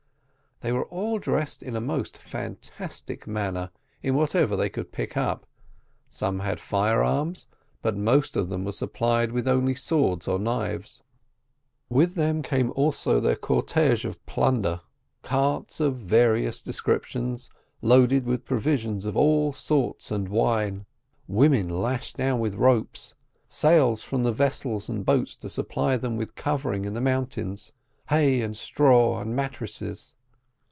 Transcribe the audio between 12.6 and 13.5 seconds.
also their